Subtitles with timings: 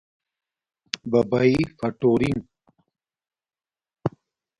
[1.11, 2.39] بباݵ فُوٹورنݣ